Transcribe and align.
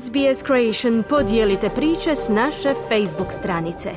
SBS 0.00 0.44
Creation 0.46 1.02
podijelite 1.08 1.68
priče 1.68 2.16
s 2.16 2.28
naše 2.28 2.74
Facebook 2.88 3.32
stranice. 3.32 3.90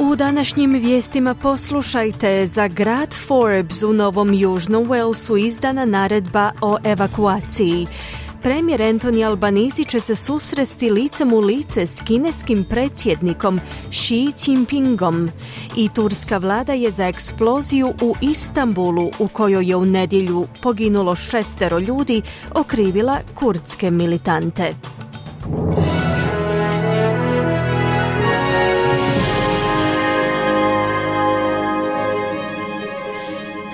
U 0.00 0.16
današnjim 0.16 0.72
vijestima 0.72 1.34
poslušajte 1.34 2.46
za 2.46 2.68
grad 2.68 3.14
Forbes 3.26 3.82
u 3.82 3.92
Novom 3.92 4.34
Južnom 4.34 4.84
Walesu 4.84 5.46
izdana 5.46 5.84
naredba 5.84 6.52
o 6.60 6.76
evakuaciji. 6.84 7.86
Premijer 8.46 8.82
Antoni 8.82 9.24
Albanizi 9.24 9.84
će 9.84 10.00
se 10.00 10.16
susresti 10.16 10.90
licem 10.90 11.32
u 11.32 11.38
lice 11.38 11.86
s 11.86 12.00
kineskim 12.04 12.64
predsjednikom 12.64 13.60
Xi 13.90 14.32
Jinpingom 14.46 15.30
i 15.76 15.88
turska 15.88 16.38
vlada 16.38 16.72
je 16.72 16.90
za 16.90 17.06
eksploziju 17.06 17.94
u 18.02 18.14
Istanbulu 18.20 19.10
u 19.18 19.28
kojoj 19.28 19.68
je 19.68 19.76
u 19.76 19.84
nedjelju 19.84 20.46
poginulo 20.62 21.14
šestero 21.14 21.78
ljudi 21.78 22.22
okrivila 22.54 23.18
kurdske 23.34 23.90
militante. 23.90 24.74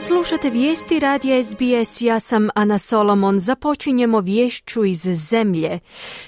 Slušate 0.07 0.51
vijesti 0.51 0.99
radija 0.99 1.45
SBS, 1.45 2.01
ja 2.01 2.21
sam 2.21 2.49
Ana 2.55 2.79
Solomon. 2.79 3.39
Započinjemo 3.39 4.21
vješću 4.21 4.85
iz 4.85 5.03
zemlje. 5.03 5.79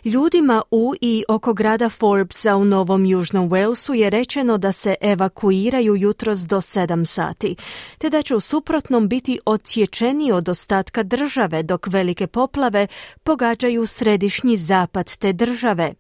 Ljudima 0.04 0.62
u 0.70 0.94
i 1.00 1.24
oko 1.28 1.52
grada 1.52 1.88
Forbesa 1.88 2.56
u 2.56 2.64
Novom 2.64 3.06
Južnom 3.06 3.50
Walesu 3.50 3.92
je 3.92 4.10
rečeno 4.10 4.58
da 4.58 4.72
se 4.72 4.94
evakuiraju 5.00 5.96
jutros 5.96 6.40
do 6.40 6.56
7 6.56 7.04
sati, 7.04 7.56
te 7.98 8.10
da 8.10 8.22
će 8.22 8.36
u 8.36 8.40
suprotnom 8.40 9.08
biti 9.08 9.38
odsječeni 9.46 10.32
od 10.32 10.48
ostatka 10.48 11.02
države 11.02 11.62
dok 11.62 11.86
velike 11.86 12.26
poplave 12.26 12.86
pogađaju 13.22 13.86
središnji 13.86 14.56
zapad 14.56 15.16
te 15.16 15.32
države. 15.32 15.94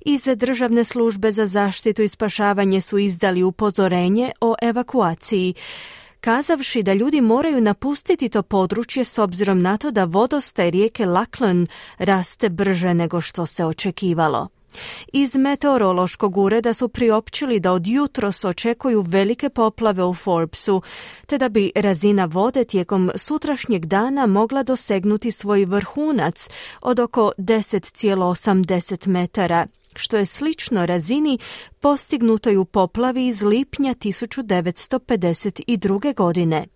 Iz 0.00 0.22
državne 0.36 0.84
službe 0.84 1.30
za 1.30 1.46
zaštitu 1.46 2.02
i 2.02 2.08
spašavanje 2.08 2.80
su 2.80 2.98
izdali 2.98 3.42
upozorenje 3.42 4.32
o 4.40 4.54
evakuaciji 4.62 5.54
kazavši 6.22 6.82
da 6.82 6.92
ljudi 6.92 7.20
moraju 7.20 7.60
napustiti 7.60 8.28
to 8.28 8.42
područje 8.42 9.04
s 9.04 9.18
obzirom 9.18 9.62
na 9.62 9.76
to 9.76 9.90
da 9.90 10.04
vodostaj 10.04 10.70
rijeke 10.70 11.06
Lachlan 11.06 11.66
raste 11.98 12.48
brže 12.48 12.94
nego 12.94 13.20
što 13.20 13.46
se 13.46 13.64
očekivalo. 13.64 14.48
Iz 15.12 15.36
meteorološkog 15.36 16.36
ureda 16.36 16.74
su 16.74 16.88
priopćili 16.88 17.60
da 17.60 17.72
od 17.72 17.86
jutros 17.86 18.44
očekuju 18.44 19.00
velike 19.00 19.48
poplave 19.48 20.04
u 20.04 20.14
Forbesu, 20.14 20.82
te 21.26 21.38
da 21.38 21.48
bi 21.48 21.72
razina 21.74 22.24
vode 22.24 22.64
tijekom 22.64 23.10
sutrašnjeg 23.16 23.86
dana 23.86 24.26
mogla 24.26 24.62
dosegnuti 24.62 25.30
svoj 25.30 25.64
vrhunac 25.64 26.48
od 26.80 27.00
oko 27.00 27.32
10,80 27.38 29.08
metara 29.08 29.66
što 29.94 30.16
je 30.16 30.26
slično 30.26 30.86
razini 30.86 31.38
postignutoj 31.80 32.56
u 32.56 32.64
poplavi 32.64 33.26
iz 33.26 33.42
lipnja 33.42 33.94
1952. 33.94 36.14
godine. 36.14 36.66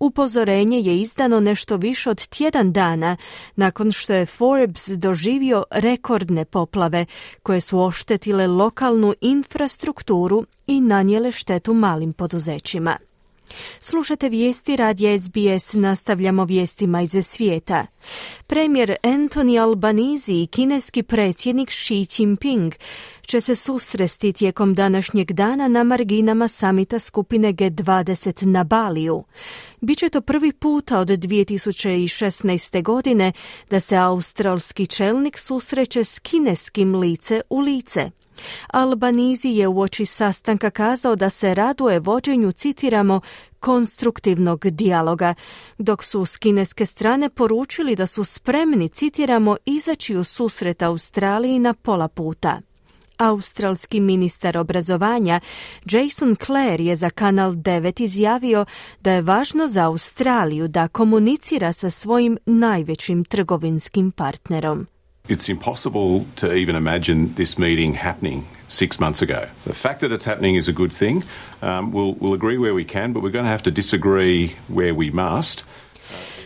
Upozorenje 0.00 0.80
je 0.80 1.00
izdano 1.00 1.40
nešto 1.40 1.76
više 1.76 2.10
od 2.10 2.26
tjedan 2.26 2.72
dana 2.72 3.16
nakon 3.56 3.92
što 3.92 4.12
je 4.12 4.26
Forbes 4.26 4.88
doživio 4.88 5.64
rekordne 5.70 6.44
poplave 6.44 7.06
koje 7.42 7.60
su 7.60 7.80
oštetile 7.80 8.46
lokalnu 8.46 9.14
infrastrukturu 9.20 10.44
i 10.66 10.80
nanijele 10.80 11.32
štetu 11.32 11.74
malim 11.74 12.12
poduzećima. 12.12 12.96
Slušate 13.80 14.28
vijesti 14.28 14.76
radija 14.76 15.18
SBS, 15.18 15.72
nastavljamo 15.72 16.44
vijestima 16.44 17.02
iz 17.02 17.26
svijeta. 17.26 17.86
Premijer 18.46 18.96
Anthony 19.02 19.62
Albanizi 19.62 20.34
i 20.34 20.46
kineski 20.46 21.02
predsjednik 21.02 21.68
Xi 21.68 22.06
Jinping 22.18 22.74
će 23.22 23.40
se 23.40 23.56
susresti 23.56 24.32
tijekom 24.32 24.74
današnjeg 24.74 25.32
dana 25.32 25.68
na 25.68 25.84
marginama 25.84 26.48
samita 26.48 26.98
skupine 26.98 27.52
G20 27.52 28.44
na 28.44 28.64
Baliju. 28.64 29.24
Biće 29.80 30.08
to 30.08 30.20
prvi 30.20 30.52
puta 30.52 30.98
od 30.98 31.08
2016. 31.08 32.82
godine 32.82 33.32
da 33.70 33.80
se 33.80 33.96
australski 33.96 34.86
čelnik 34.86 35.38
susreće 35.38 36.04
s 36.04 36.18
kineskim 36.18 36.94
lice 36.94 37.40
u 37.50 37.60
lice. 37.60 38.10
Albanizi 38.66 39.48
je 39.48 39.68
u 39.68 39.86
sastanka 40.06 40.70
kazao 40.70 41.16
da 41.16 41.30
se 41.30 41.54
raduje 41.54 42.00
vođenju, 42.00 42.52
citiramo, 42.52 43.20
konstruktivnog 43.60 44.66
dijaloga, 44.66 45.34
dok 45.78 46.04
su 46.04 46.26
s 46.26 46.36
kineske 46.36 46.86
strane 46.86 47.30
poručili 47.30 47.96
da 47.96 48.06
su 48.06 48.24
spremni, 48.24 48.88
citiramo, 48.88 49.56
izaći 49.66 50.16
u 50.16 50.24
susret 50.24 50.82
Australiji 50.82 51.58
na 51.58 51.74
pola 51.74 52.08
puta. 52.08 52.60
Australski 53.20 54.00
ministar 54.00 54.58
obrazovanja 54.58 55.40
Jason 55.84 56.36
Clare 56.46 56.84
je 56.84 56.96
za 56.96 57.10
Kanal 57.10 57.52
9 57.52 58.02
izjavio 58.02 58.64
da 59.00 59.12
je 59.12 59.22
važno 59.22 59.68
za 59.68 59.86
Australiju 59.86 60.68
da 60.68 60.88
komunicira 60.88 61.72
sa 61.72 61.90
svojim 61.90 62.38
najvećim 62.46 63.24
trgovinskim 63.24 64.10
partnerom. 64.10 64.86
It's 65.28 65.48
impossible 65.48 66.26
to 66.36 66.52
even 66.52 66.76
imagine 66.76 67.34
this 67.34 67.58
meeting 67.58 67.92
happening 67.92 68.46
six 68.68 68.98
months 68.98 69.22
ago. 69.22 69.48
The 69.64 69.74
fact 69.74 70.00
that 70.00 70.12
it's 70.12 70.24
happening 70.24 70.56
is 70.56 70.68
a 70.68 70.72
good 70.72 70.92
thing. 70.92 71.24
Um, 71.62 71.92
we'll, 71.92 72.14
we'll 72.14 72.34
agree 72.34 72.58
where 72.58 72.74
we 72.74 72.84
can, 72.84 73.12
but 73.12 73.22
we're 73.22 73.30
going 73.30 73.44
to 73.44 73.50
have 73.50 73.62
to 73.64 73.70
disagree 73.70 74.56
where 74.68 74.94
we 74.94 75.10
must. 75.10 75.64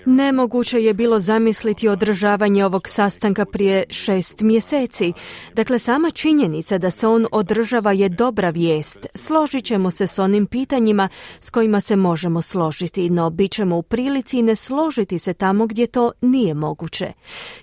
Nemoguće 0.07 0.83
je 0.83 0.95
bilo 0.95 1.21
zamisliti 1.21 1.89
održavanje 1.89 2.65
ovog 2.65 2.89
sastanka 2.89 3.45
prije 3.45 3.85
šest 3.91 4.41
mjeseci. 4.41 5.13
Dakle, 5.55 5.79
sama 5.79 6.11
činjenica 6.11 6.79
da 6.79 6.91
se 6.91 7.07
on 7.07 7.27
održava 7.33 7.93
je 7.93 8.09
dobra 8.09 8.51
vijest. 8.51 9.07
Složit 9.15 9.65
ćemo 9.65 9.91
se 9.91 10.07
s 10.07 10.19
onim 10.19 10.47
pitanjima 10.47 11.09
s 11.41 11.51
kojima 11.51 11.81
se 11.81 11.97
možemo 11.97 12.43
složiti, 12.43 13.11
no 13.11 13.31
bit 13.31 13.53
ćemo 13.53 13.77
u 13.77 13.83
prilici 13.83 14.43
ne 14.43 14.57
složiti 14.57 15.19
se 15.19 15.35
tamo 15.35 15.67
gdje 15.67 15.87
to 15.87 16.13
nije 16.21 16.55
moguće. 16.55 17.13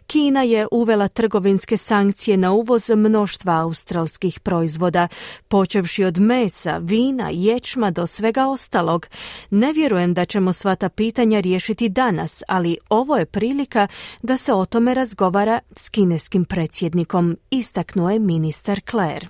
Kina 0.07 0.43
je 0.43 0.67
uvela 0.71 1.07
trgovinske 1.07 1.77
sankcije 1.77 2.37
na 2.37 2.51
uvoz 2.51 2.89
mnoštva 2.89 3.53
australskih 3.53 4.39
proizvoda, 4.39 5.07
počevši 5.47 6.03
od 6.03 6.19
mesa, 6.19 6.77
vina, 6.77 7.29
ječma 7.33 7.91
do 7.91 8.07
svega 8.07 8.47
ostalog. 8.47 9.07
Ne 9.49 9.73
vjerujem 9.73 10.13
da 10.13 10.25
ćemo 10.25 10.53
sva 10.53 10.75
ta 10.75 10.89
pitanja 10.89 11.39
riješiti 11.39 11.89
danas, 11.89 12.30
ali 12.47 12.77
ovo 12.89 13.17
je 13.17 13.25
prilika 13.25 13.87
da 14.23 14.37
se 14.37 14.53
o 14.53 14.65
tome 14.65 14.93
razgovara 14.93 15.59
s 15.75 15.89
kineskim 15.89 16.45
predsjednikom, 16.45 17.37
istaknuo 17.49 18.09
je 18.09 18.19
ministar 18.19 18.79
Claire. 18.89 19.27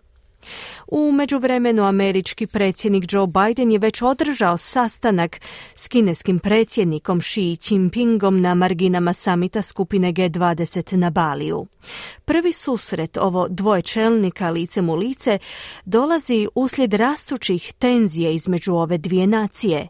U 0.87 1.11
međuvremenu 1.11 1.83
američki 1.83 2.47
predsjednik 2.47 3.13
Joe 3.13 3.27
Biden 3.27 3.71
je 3.71 3.79
već 3.79 4.01
održao 4.01 4.57
sastanak 4.57 5.41
s 5.75 5.87
kineskim 5.87 6.39
predsjednikom 6.39 7.19
Xi 7.19 7.57
Jinpingom 7.69 8.41
na 8.41 8.53
marginama 8.53 9.13
samita 9.13 9.61
skupine 9.61 10.13
G20 10.13 10.95
na 10.95 11.09
Baliju. 11.09 11.65
Prvi 12.25 12.53
susret 12.53 13.17
ovo 13.17 13.47
dvoje 13.49 13.81
čelnika 13.81 14.49
licem 14.49 14.89
u 14.89 14.95
lice 14.95 15.37
dolazi 15.85 16.47
uslijed 16.55 16.93
rastućih 16.93 17.73
tenzije 17.73 18.35
između 18.35 18.73
ove 18.73 18.97
dvije 18.97 19.27
nacije. 19.27 19.87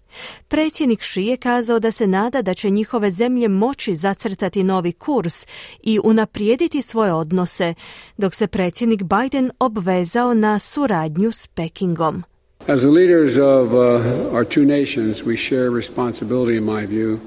Predsjednik 0.48 1.00
Xi 1.00 1.22
je 1.22 1.38
kazao 1.38 1.80
da 1.80 1.92
se 1.92 2.08
nada 2.08 2.42
da 2.42 2.54
će 2.54 2.70
njihove 2.70 3.12
zemlje 3.12 3.48
moći 3.48 3.96
zacrtati 3.96 4.64
novi 4.64 4.92
kurs 4.92 5.48
i 5.84 6.00
unaprijediti 6.04 6.82
svoje 6.82 7.14
odnose, 7.14 7.74
dok 8.18 8.36
se 8.36 8.48
predsjednik 8.48 9.04
Biden 9.04 9.52
obvezao 9.60 10.34
na 10.42 10.58
suradnju 10.60 11.30
s 11.30 11.48
Pekingom. 11.48 12.26
As 12.68 12.82
the 12.82 12.90
leaders 12.90 13.38
of 13.38 13.74
uh, 13.74 14.34
our 14.36 14.46
two 14.46 14.66
nations, 14.66 15.24
we 15.24 15.38
share 15.38 15.70
responsibility, 15.70 16.58
in 16.58 16.66
my 16.66 16.86
view, 16.86 17.20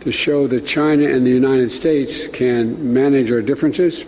to 0.00 0.10
show 0.10 0.46
that 0.48 0.66
China 0.66 1.04
and 1.06 1.26
the 1.26 1.34
United 1.34 1.70
States 1.70 2.26
can 2.30 2.92
manage 2.92 3.30
our 3.34 3.42
differences 3.42 4.04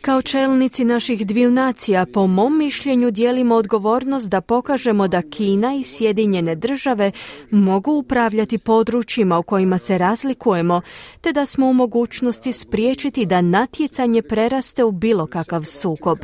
kao 0.00 0.22
čelnici 0.22 0.84
naših 0.84 1.26
dviju 1.26 1.50
nacija, 1.50 2.06
po 2.06 2.26
mom 2.26 2.58
mišljenju 2.58 3.10
dijelimo 3.10 3.54
odgovornost 3.54 4.28
da 4.28 4.40
pokažemo 4.40 5.08
da 5.08 5.22
Kina 5.22 5.74
i 5.74 5.82
Sjedinjene 5.82 6.54
države 6.54 7.12
mogu 7.50 7.92
upravljati 7.92 8.58
područjima 8.58 9.38
u 9.38 9.42
kojima 9.42 9.78
se 9.78 9.98
razlikujemo, 9.98 10.80
te 11.20 11.32
da 11.32 11.46
smo 11.46 11.66
u 11.66 11.72
mogućnosti 11.72 12.52
spriječiti 12.52 13.26
da 13.26 13.40
natjecanje 13.40 14.22
preraste 14.22 14.84
u 14.84 14.92
bilo 14.92 15.26
kakav 15.26 15.64
sukob. 15.64 16.18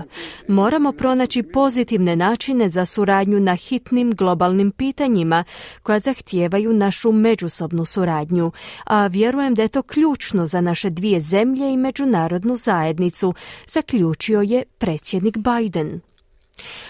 Moramo 0.48 0.92
pronaći 0.92 1.42
pozitivne 1.42 2.16
načine 2.16 2.68
za 2.68 2.84
suradnju 2.84 3.40
na 3.40 3.54
hitnim 3.54 4.12
globalnim 4.12 4.70
pitanjima 4.70 5.44
koja 5.82 5.98
zahtijevaju 5.98 6.72
našu 6.72 7.12
međusobnu 7.12 7.84
suradnju, 7.84 8.52
a 8.84 9.06
vjerujem 9.06 9.54
da 9.54 9.62
je 9.62 9.68
to 9.68 9.82
ključno 9.82 10.46
za 10.46 10.60
naše 10.60 10.90
dvije 10.90 11.20
zemlje 11.20 11.72
i 11.72 11.76
međunarodnu 11.76 12.56
zajednicu 12.56 12.71
zajednicu, 12.72 13.34
zaključio 13.66 14.42
je 14.42 14.64
predsjednik 14.78 15.36
Biden. 15.36 16.00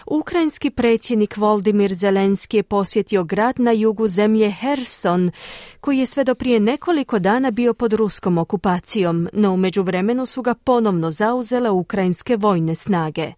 Ukrajinski 0.06 0.70
predsjednik 0.70 1.37
Voldimir 1.37 1.94
Zelenski 1.94 2.56
je 2.56 2.62
posjetio 2.62 3.25
grad 3.25 3.61
na 3.61 3.73
jugu 3.73 4.08
zemlje 4.08 4.50
Herson, 4.50 5.31
koji 5.81 5.99
je 5.99 6.06
sve 6.06 6.25
do 6.25 6.34
prije 6.34 6.61
nekoliko 6.61 7.19
dana 7.19 7.50
bio 7.50 7.75
pod 7.75 7.93
ruskom 7.93 8.38
okupacijom, 8.38 9.29
no 9.32 9.52
u 9.52 9.56
međuvremenu 9.56 10.26
su 10.26 10.43
ga 10.43 10.55
ponovno 10.55 11.11
zauzele 11.11 11.70
ukrajinske 11.70 12.37
vojne 12.37 12.75
snage. 12.75 13.32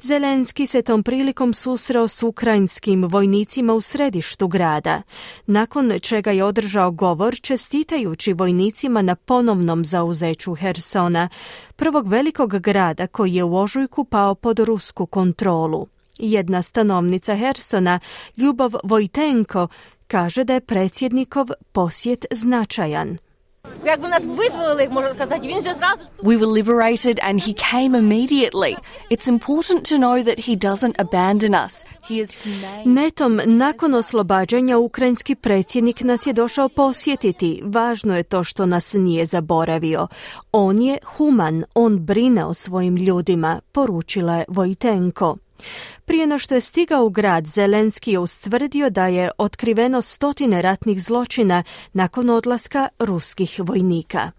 Zelenski 0.00 0.66
se 0.66 0.82
tom 0.82 1.02
prilikom 1.02 1.54
susreo 1.54 2.08
s 2.08 2.22
ukrajinskim 2.22 3.04
vojnicima 3.04 3.74
u 3.74 3.80
središtu 3.80 4.48
grada, 4.48 5.02
nakon 5.46 5.98
čega 6.02 6.30
je 6.30 6.44
održao 6.44 6.90
govor 6.90 7.40
čestitajući 7.40 8.32
vojnicima 8.32 9.02
na 9.02 9.14
ponovnom 9.14 9.84
zauzeću 9.84 10.54
Hersona, 10.54 11.28
prvog 11.76 12.08
velikog 12.08 12.58
grada 12.58 13.06
koji 13.06 13.34
je 13.34 13.44
u 13.44 13.56
ožujku 13.56 14.04
pao 14.04 14.34
pod 14.34 14.58
rusku 14.58 15.06
kontrolu. 15.06 15.86
Jedna 16.18 16.62
stanovnica 16.62 17.36
Hersona, 17.36 18.00
Ljubov 18.36 18.72
Vojtenko, 18.84 19.68
kaže 20.06 20.44
da 20.44 20.54
je 20.54 20.60
predsjednikov 20.60 21.46
posjet 21.72 22.26
značajan. 22.30 23.18
We 26.22 26.36
were 26.36 26.46
liberated 26.46 27.20
and 27.22 27.40
he 27.40 27.52
came 27.54 27.94
immediately. 27.94 28.76
It's 29.10 29.28
important 29.28 29.88
to 29.88 29.98
know 29.98 30.24
that 30.24 30.38
he 30.38 30.56
doesn't 30.56 30.96
abandon 30.98 31.54
us. 31.66 31.84
He 32.08 32.20
is 32.20 32.36
Netom 32.84 33.40
nakon 33.44 33.94
oslobađanja 33.94 34.78
ukrajinski 34.78 35.34
predsjednik 35.34 36.00
nas 36.00 36.26
je 36.26 36.32
došao 36.32 36.68
posjetiti. 36.68 37.62
Važno 37.64 38.16
je 38.16 38.22
to 38.22 38.44
što 38.44 38.66
nas 38.66 38.92
nije 38.94 39.26
zaboravio. 39.26 40.08
On 40.52 40.82
je 40.82 40.98
human, 41.04 41.64
on 41.74 41.98
brine 41.98 42.44
o 42.44 42.54
svojim 42.54 42.96
ljudima, 42.96 43.60
poručila 43.72 44.36
je 44.36 44.44
Vojtenko. 44.48 45.36
Prije 46.04 46.26
no 46.26 46.38
što 46.38 46.54
je 46.54 46.60
stigao 46.60 47.04
u 47.04 47.10
grad, 47.10 47.46
Zelenski 47.46 48.12
je 48.12 48.18
ustvrdio 48.18 48.90
da 48.90 49.06
je 49.06 49.30
otkriveno 49.38 50.02
stotine 50.02 50.62
ratnih 50.62 51.02
zločina 51.02 51.62
nakon 51.92 52.30
odlaska 52.30 52.88
ruskih 52.98 53.60
vojnika. 53.64 54.30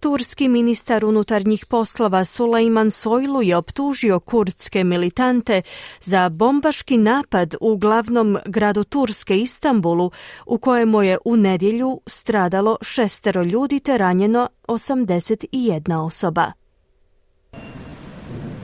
Turski 0.00 0.48
ministar 0.48 1.04
unutarnjih 1.04 1.66
poslova 1.66 2.24
Sulejman 2.24 2.90
Sojlu 2.90 3.42
je 3.42 3.56
optužio 3.56 4.20
kurdske 4.20 4.84
militante 4.84 5.62
za 6.00 6.28
bombaški 6.28 6.96
napad 6.96 7.54
u 7.60 7.76
glavnom 7.76 8.38
gradu 8.46 8.84
Turske 8.84 9.38
Istanbulu 9.38 10.10
u 10.46 10.58
kojemu 10.58 11.02
je 11.02 11.18
u 11.24 11.36
nedjelju 11.36 12.00
stradalo 12.06 12.76
šestero 12.82 13.42
ljudi 13.42 13.80
te 13.80 13.98
ranjeno 13.98 14.48
81 14.68 15.96
osoba. 15.96 16.52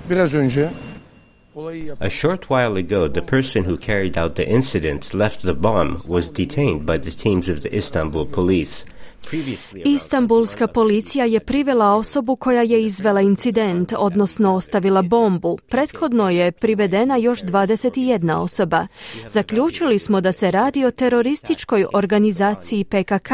Biraz 0.08 0.34
önce 0.34 0.85
A 2.00 2.10
short 2.10 2.50
while 2.50 2.76
ago, 2.76 3.08
the 3.08 3.22
person 3.22 3.64
who 3.64 3.78
carried 3.78 4.18
out 4.18 4.36
the 4.36 4.46
incident 4.46 5.14
left 5.14 5.40
the 5.40 5.54
bomb 5.54 6.02
was 6.06 6.28
detained 6.28 6.84
by 6.84 6.98
the 6.98 7.10
teams 7.10 7.48
of 7.48 7.62
the 7.62 7.74
Istanbul 7.74 8.26
police. 8.26 8.84
Istanbulska 9.84 10.66
policija 10.66 11.24
je 11.24 11.40
privela 11.40 11.94
osobu 11.94 12.36
koja 12.36 12.62
je 12.62 12.84
izvela 12.84 13.20
incident, 13.20 13.92
odnosno 13.98 14.54
ostavila 14.54 15.02
bombu. 15.02 15.58
Prethodno 15.68 16.30
je 16.30 16.52
privedena 16.52 17.16
još 17.16 17.42
21 17.42 18.36
osoba. 18.36 18.86
Zaključili 19.28 19.98
smo 19.98 20.20
da 20.20 20.32
se 20.32 20.50
radi 20.50 20.84
o 20.84 20.90
terorističkoj 20.90 21.86
organizaciji 21.92 22.84
PKK. 22.84 23.30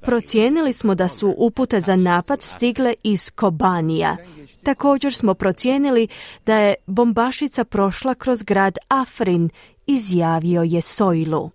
Procijenili 0.00 0.72
smo 0.72 0.94
da 0.94 1.08
su 1.08 1.34
upute 1.38 1.80
za 1.80 1.96
napad 1.96 2.42
stigle 2.42 2.94
iz 3.02 3.30
Kobanija. 3.30 4.16
Također 4.62 5.14
smo 5.14 5.34
procijenili 5.34 6.08
da 6.46 6.56
je 6.56 6.74
bombašica 6.86 7.64
prošla 7.64 8.14
kroz 8.14 8.42
grad 8.42 8.78
Afrin, 8.88 9.50
izjavio 9.86 10.62
je 10.62 10.80
Sojlu. 10.80 11.50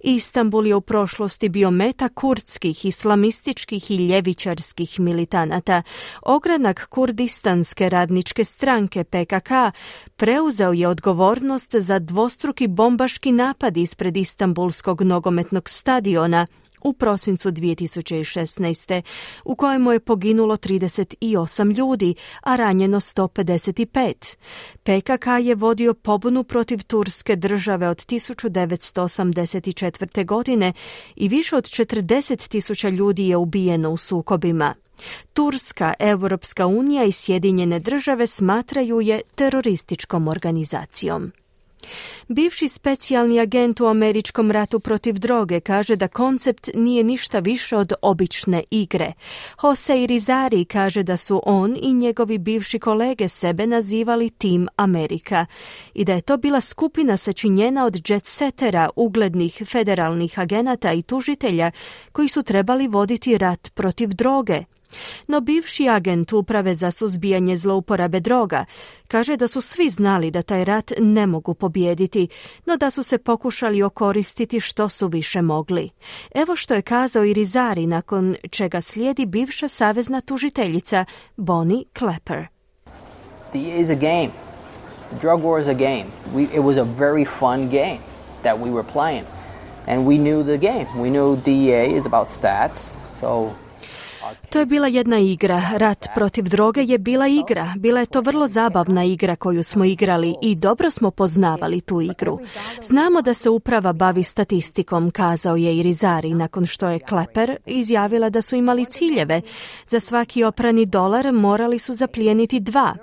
Istanbul 0.00 0.66
je 0.66 0.74
u 0.74 0.80
prošlosti 0.80 1.48
bio 1.48 1.70
meta 1.70 2.08
kurdskih, 2.08 2.84
islamističkih 2.84 3.90
i 3.90 3.96
ljevičarskih 3.96 5.00
militanata. 5.00 5.82
Ogranak 6.22 6.86
Kurdistanske 6.86 7.88
radničke 7.88 8.44
stranke 8.44 9.04
PKK 9.04 9.50
preuzeo 10.16 10.72
je 10.72 10.88
odgovornost 10.88 11.74
za 11.74 11.98
dvostruki 11.98 12.66
bombaški 12.66 13.32
napad 13.32 13.76
ispred 13.76 14.16
Istanbulskog 14.16 15.02
nogometnog 15.02 15.68
stadiona 15.68 16.46
u 16.84 16.92
prosincu 16.92 17.50
2016. 17.50 19.02
u 19.44 19.56
kojemu 19.56 19.92
je 19.92 20.00
poginulo 20.00 20.56
38 20.56 21.76
ljudi, 21.76 22.14
a 22.42 22.56
ranjeno 22.56 23.00
155. 23.00 24.36
PKK 24.82 25.26
je 25.42 25.54
vodio 25.54 25.94
pobunu 25.94 26.44
protiv 26.44 26.82
Turske 26.82 27.36
države 27.36 27.88
od 27.88 28.06
1984. 28.06 30.24
godine 30.24 30.72
i 31.16 31.28
više 31.28 31.56
od 31.56 31.64
40 31.64 32.48
tisuća 32.48 32.88
ljudi 32.88 33.28
je 33.28 33.36
ubijeno 33.36 33.90
u 33.90 33.96
sukobima. 33.96 34.74
Turska, 35.32 35.94
Europska 35.98 36.66
unija 36.66 37.04
i 37.04 37.12
Sjedinjene 37.12 37.80
države 37.80 38.26
smatraju 38.26 39.00
je 39.00 39.20
terorističkom 39.34 40.28
organizacijom. 40.28 41.32
Bivši 42.28 42.68
specijalni 42.68 43.40
agent 43.40 43.80
u 43.80 43.86
američkom 43.86 44.50
ratu 44.50 44.80
protiv 44.80 45.18
droge 45.18 45.60
kaže 45.60 45.96
da 45.96 46.08
koncept 46.08 46.70
nije 46.74 47.04
ništa 47.04 47.38
više 47.38 47.76
od 47.76 47.92
obične 48.02 48.62
igre. 48.70 49.12
Jose 49.62 50.02
Irizari 50.02 50.64
kaže 50.64 51.02
da 51.02 51.16
su 51.16 51.42
on 51.44 51.76
i 51.82 51.94
njegovi 51.94 52.38
bivši 52.38 52.78
kolege 52.78 53.28
sebe 53.28 53.66
nazivali 53.66 54.30
Team 54.30 54.66
Amerika 54.76 55.46
i 55.94 56.04
da 56.04 56.14
je 56.14 56.20
to 56.20 56.36
bila 56.36 56.60
skupina 56.60 57.16
sačinjena 57.16 57.84
od 57.84 58.10
jet-setera, 58.10 58.88
uglednih 58.96 59.62
federalnih 59.66 60.38
agenata 60.38 60.92
i 60.92 61.02
tužitelja 61.02 61.70
koji 62.12 62.28
su 62.28 62.42
trebali 62.42 62.88
voditi 62.88 63.38
rat 63.38 63.70
protiv 63.74 64.08
droge. 64.08 64.64
No 65.28 65.40
bivši 65.40 65.88
agent 65.88 66.32
uprave 66.32 66.74
za 66.74 66.90
suzbijanje 66.90 67.56
zlouporabe 67.56 68.20
droga 68.20 68.64
kaže 69.08 69.36
da 69.36 69.48
su 69.48 69.60
svi 69.60 69.88
znali 69.88 70.30
da 70.30 70.42
taj 70.42 70.64
rat 70.64 70.92
ne 70.98 71.26
mogu 71.26 71.54
pobijediti, 71.54 72.28
no 72.66 72.76
da 72.76 72.90
su 72.90 73.02
se 73.02 73.18
pokušali 73.18 73.82
okoristiti 73.82 74.60
što 74.60 74.88
su 74.88 75.08
više 75.08 75.42
mogli. 75.42 75.90
Evo 76.34 76.56
što 76.56 76.74
je 76.74 76.82
kazao 76.82 77.24
i 77.24 77.32
Rizari 77.32 77.86
nakon 77.86 78.36
čega 78.50 78.80
slijedi 78.80 79.26
bivša 79.26 79.68
savezna 79.68 80.20
tužiteljica 80.20 81.04
Bonnie 81.36 81.84
Clapper. 81.98 82.46
The 83.52 83.80
is 83.80 83.90
a 83.90 83.94
game. 83.94 84.30
The 85.10 85.16
drug 85.20 85.40
war 85.42 85.60
is 85.60 85.68
a 85.68 85.74
game. 85.74 86.04
We, 86.34 86.42
it 86.42 86.62
was 86.62 86.76
a 86.76 86.84
very 86.84 87.24
fun 87.24 87.68
game 87.70 88.00
that 88.42 88.58
we 88.58 88.70
were 88.70 88.84
playing. 88.92 89.24
And 89.86 90.06
we 90.06 90.18
knew 90.18 90.42
the 90.42 90.58
game. 90.58 90.86
We 90.96 91.10
knew 91.10 91.36
DEA 91.36 91.96
is 91.96 92.06
about 92.06 92.28
stats. 92.28 92.98
So 93.20 93.54
to 94.50 94.58
je 94.58 94.66
bila 94.66 94.86
jedna 94.86 95.18
igra. 95.18 95.62
Rat 95.74 96.06
protiv 96.14 96.44
droge 96.44 96.82
je 96.82 96.98
bila 96.98 97.26
igra. 97.26 97.74
Bila 97.76 98.00
je 98.00 98.06
to 98.06 98.20
vrlo 98.20 98.46
zabavna 98.46 99.04
igra 99.04 99.36
koju 99.36 99.62
smo 99.62 99.84
igrali 99.84 100.34
i 100.42 100.54
dobro 100.54 100.90
smo 100.90 101.10
poznavali 101.10 101.80
tu 101.80 102.00
igru. 102.00 102.38
Znamo 102.82 103.22
da 103.22 103.34
se 103.34 103.50
uprava 103.50 103.92
bavi 103.92 104.22
statistikom, 104.22 105.10
kazao 105.10 105.56
je 105.56 105.76
i 105.76 105.82
Rizari 105.82 106.34
nakon 106.34 106.66
što 106.66 106.88
je 106.88 107.00
Kleper 107.00 107.56
izjavila 107.66 108.30
da 108.30 108.42
su 108.42 108.56
imali 108.56 108.84
ciljeve. 108.84 109.40
Za 109.86 110.00
svaki 110.00 110.44
oprani 110.44 110.86
dolar 110.86 111.32
morali 111.32 111.78
su 111.78 111.94
zaplijeniti 111.94 112.60
dva. 112.60 112.94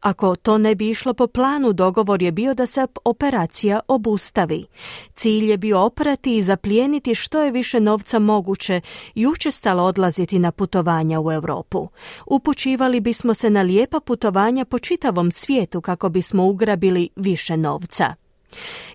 Ako 0.00 0.36
to 0.36 0.58
ne 0.58 0.74
bi 0.74 0.90
išlo 0.90 1.14
po 1.14 1.26
planu, 1.26 1.72
dogovor 1.72 2.22
je 2.22 2.32
bio 2.32 2.54
da 2.54 2.66
se 2.66 2.86
operacija 3.04 3.80
obustavi. 3.88 4.66
Cilj 5.14 5.50
je 5.50 5.56
bio 5.56 5.80
oprati 5.80 6.36
i 6.36 6.42
zaplijeniti 6.42 7.14
što 7.14 7.42
je 7.42 7.50
više 7.50 7.80
novca 7.80 8.18
moguće 8.18 8.80
i 9.14 9.26
učestalo 9.26 9.82
odlaziti 9.82 10.38
na 10.38 10.52
putovanja 10.70 11.20
u 11.20 11.32
Europu. 11.32 11.88
Upućivali 12.26 13.00
bismo 13.00 13.34
se 13.34 13.50
na 13.50 13.62
lijepa 13.62 14.00
putovanja 14.00 14.64
po 14.64 14.78
čitavom 14.78 15.32
svijetu 15.32 15.80
kako 15.80 16.08
bismo 16.08 16.46
ugrabili 16.46 17.08
više 17.16 17.56
novca. 17.56 18.14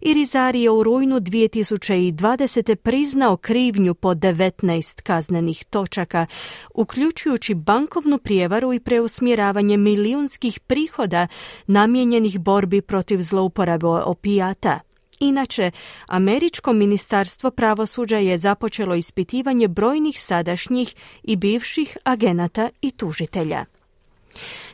Irizari 0.02 0.62
je 0.62 0.70
u 0.70 0.84
rujnu 0.84 1.20
2020. 1.20 2.76
priznao 2.76 3.38
krivnju 3.38 3.94
po 3.94 4.14
19 4.14 5.02
kaznenih 5.02 5.66
točaka, 5.66 6.26
uključujući 6.74 7.54
bankovnu 7.54 8.18
prijevaru 8.18 8.74
i 8.74 8.80
preusmjeravanje 8.80 9.78
milijunskih 9.78 10.60
prihoda 10.60 11.28
namijenjenih 11.68 12.40
borbi 12.40 12.82
protiv 12.82 13.22
zlouporabe 13.22 13.88
opijata. 13.88 14.80
Inače, 15.20 15.72
Američko 16.08 16.74
ministarstvo 16.74 17.52
pravosuđa 17.52 18.18
je 18.18 18.38
započelo 18.38 18.96
ispitivanje 18.96 19.68
brojnih 19.68 20.22
sadašnjih 20.22 20.96
i 21.24 21.36
bivših 21.36 21.98
agenata 22.04 22.70
i 22.82 22.92
tužitelja. 22.92 23.66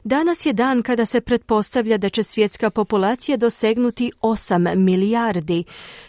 Danas 0.04 0.46
je 0.46 0.54
dan 0.54 0.82
kada 0.82 1.06
se 1.06 1.22
pretpostavlja 1.22 1.98
da 1.98 2.10
će 2.10 2.24
svjetska 2.24 2.70
populacija 2.70 3.38
dosegnuti 3.38 4.12
8 4.22 4.76
milijardi. 4.76 5.64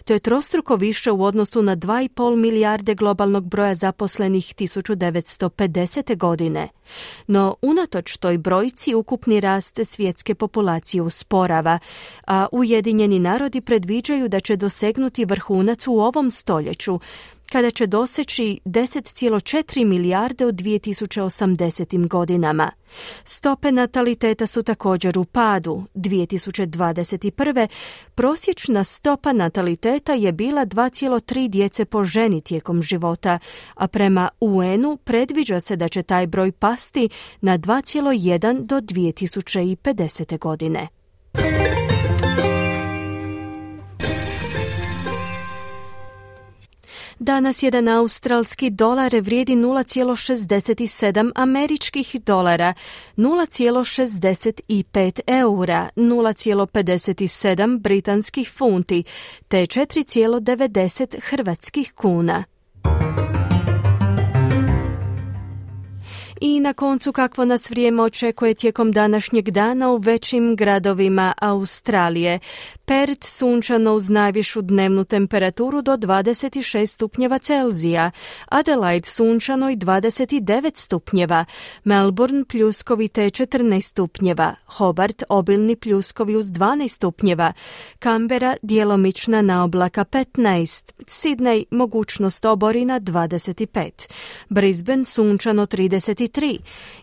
To 0.05 0.13
je 0.13 0.19
trostruko 0.19 0.77
više 0.77 1.11
u 1.11 1.25
odnosu 1.25 1.63
na 1.63 1.77
2,5 1.77 2.37
milijarde 2.37 2.95
globalnog 2.95 3.45
broja 3.45 3.75
zaposlenih 3.75 4.55
1950. 4.59 6.17
godine. 6.17 6.69
No, 7.27 7.57
unatoč 7.63 8.17
toj 8.17 8.39
brojci, 8.39 8.95
ukupni 8.95 9.41
rast 9.41 9.81
svjetske 9.85 10.35
populacije 10.35 11.03
usporava, 11.03 11.79
a 12.27 12.47
Ujedinjeni 12.53 13.19
narodi 13.19 13.61
predviđaju 13.61 14.29
da 14.29 14.41
će 14.41 14.57
dosegnuti 14.57 15.25
vrhunac 15.25 15.87
u 15.87 15.93
ovom 15.93 16.31
stoljeću, 16.31 17.01
kada 17.53 17.71
će 17.71 17.87
doseći 17.87 18.61
10,4 18.65 19.85
milijarde 19.85 20.47
u 20.47 20.53
2080. 20.53 22.09
godinama. 22.09 22.71
Stope 23.25 23.73
nataliteta 23.73 24.47
su 24.47 24.63
također 24.63 25.19
u 25.19 25.25
padu. 25.25 25.85
2021. 25.95 27.67
prosječna 28.15 28.85
stopa 28.85 29.33
nataliteta 29.33 30.13
je 30.13 30.33
bila 30.33 30.67
2,3 30.67 31.49
djece 31.49 31.85
po 31.85 32.05
ženi 32.05 32.41
tijekom 32.41 32.83
života, 32.83 33.39
a 33.75 33.89
prema 33.89 34.29
UN-u 34.41 34.97
predviđa 34.97 35.61
se 35.61 35.77
da 35.77 35.89
će 35.89 36.03
taj 36.03 36.27
broj 36.27 36.53
pasti 36.53 37.09
na 37.41 37.59
2,1 37.59 38.67
do 38.67 38.77
2050. 38.81 40.39
godine. 40.39 40.89
Danas 47.23 47.63
jedan 47.63 47.89
australski 47.89 48.71
dolar 48.71 49.21
vrijedi 49.21 49.57
0,67 49.57 51.33
američkih 51.35 52.17
dolara, 52.27 52.75
0,65 53.17 55.21
eura, 55.27 55.89
0,57 55.97 57.79
britanskih 57.79 58.51
funti 58.51 59.05
te 59.49 59.57
4,90 59.57 61.17
hrvatskih 61.23 61.93
kuna. 61.95 62.45
Na 66.63 66.73
koncu 66.73 67.13
kakvo 67.13 67.45
nas 67.45 67.71
vrijeme 67.71 68.03
očekuje 68.03 68.55
tijekom 68.55 68.93
današnjeg 68.93 69.51
dana 69.51 69.91
u 69.91 69.97
većim 69.97 70.57
gradovima 70.57 71.33
Australije. 71.39 72.39
Perth 72.85 73.27
sunčano 73.27 73.95
uz 73.95 74.09
najvišu 74.09 74.63
dnevnu 74.63 75.05
temperaturu 75.05 75.83
do 75.83 75.97
26 75.97 76.87
stupnjeva 76.87 77.39
Celzija, 77.39 78.11
Adelaide 78.49 79.09
sunčano 79.09 79.71
i 79.71 79.77
29 79.77 80.77
stupnjeva, 80.77 81.45
Melbourne 81.85 82.45
pljuskovi 82.45 83.09
te 83.09 83.23
14 83.23 83.81
stupnjeva, 83.81 84.55
Hobart 84.67 85.23
obilni 85.29 85.77
pljuskovi 85.77 86.37
uz 86.37 86.47
12 86.47 86.89
stupnjeva, 86.89 87.53
Canberra 88.03 88.57
djelomična 88.63 89.43
na 89.43 89.65
oblaka 89.65 90.05
15, 90.05 90.93
Sydney 90.99 91.65
mogućnost 91.71 92.45
oborina 92.45 93.01
25, 93.01 93.91
Brisbane 94.49 95.05
sunčano 95.05 95.67
33 95.67 96.52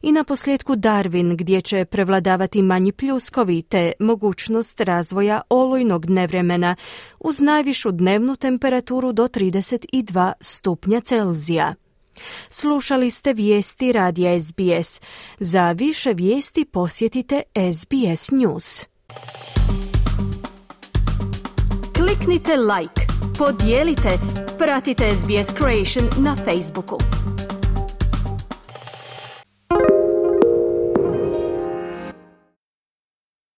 i 0.01 0.11
na 0.11 0.23
posljedku 0.23 0.75
Darwin 0.75 1.35
gdje 1.35 1.61
će 1.61 1.85
prevladavati 1.85 2.61
manji 2.61 2.91
pljuskovi 2.91 3.61
te 3.61 3.91
mogućnost 3.99 4.81
razvoja 4.81 5.41
olu 5.49 5.69
olujnog 5.79 6.09
nevremena 6.09 6.75
uz 7.19 7.41
najvišu 7.41 7.91
dnevnu 7.91 8.35
temperaturu 8.35 9.11
do 9.11 9.27
32 9.27 10.33
stupnja 10.41 11.01
Celzija. 11.01 11.75
Slušali 12.49 13.11
ste 13.11 13.33
vijesti 13.33 13.91
radija 13.91 14.39
SBS. 14.39 15.01
Za 15.39 15.71
više 15.71 16.13
vijesti 16.13 16.65
posjetite 16.65 17.41
SBS 17.73 18.31
News. 18.31 18.85
Kliknite 21.95 22.55
like, 22.57 23.01
podijelite, 23.37 24.09
pratite 24.57 25.11
SBS 25.15 25.53
Creation 25.57 26.23
na 26.23 26.35
Facebooku. 26.35 27.18